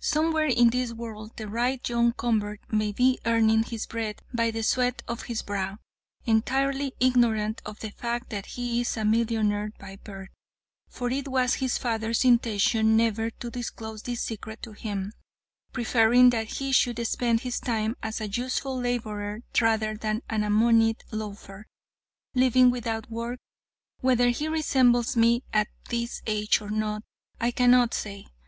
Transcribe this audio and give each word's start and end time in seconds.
"'Somewhere 0.00 0.46
in 0.48 0.70
this 0.70 0.92
world 0.92 1.36
the 1.36 1.46
right 1.46 1.80
John 1.84 2.10
Convert 2.12 2.58
may 2.72 2.90
be 2.90 3.20
earning 3.24 3.62
his 3.62 3.86
bread 3.86 4.20
by 4.34 4.50
the 4.50 4.64
sweat 4.64 5.04
of 5.06 5.22
his 5.30 5.42
brow, 5.42 5.76
entirely 6.24 6.92
ignorant 6.98 7.62
of 7.64 7.78
the 7.78 7.92
fact 7.92 8.30
that 8.30 8.46
he 8.46 8.80
is 8.80 8.96
a 8.96 9.04
millionaire 9.04 9.70
by 9.78 9.94
birth, 9.94 10.30
for 10.88 11.08
it 11.12 11.28
was 11.28 11.54
his 11.54 11.78
father's 11.78 12.24
intention 12.24 12.96
never 12.96 13.30
to 13.30 13.48
disclose 13.48 14.02
this 14.02 14.22
secret 14.22 14.60
to 14.62 14.72
him, 14.72 15.12
preferring 15.72 16.30
that 16.30 16.48
he 16.54 16.72
should 16.72 17.06
spend 17.06 17.42
his 17.42 17.60
time 17.60 17.94
as 18.02 18.20
a 18.20 18.26
useful 18.26 18.76
laborer, 18.76 19.42
rather 19.60 19.96
than 19.96 20.20
a 20.28 20.40
moneyed 20.50 21.04
loafer, 21.12 21.68
living 22.34 22.72
without 22.72 23.08
work. 23.08 23.38
Whether 24.00 24.30
he 24.30 24.48
resembles 24.48 25.16
me 25.16 25.44
at 25.52 25.68
this 25.90 26.22
age 26.26 26.60
or 26.60 26.70
not, 26.70 27.04
I 27.40 27.52
cannot 27.52 27.94
say. 27.94 28.26